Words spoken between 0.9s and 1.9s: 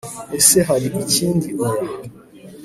ikindi Oya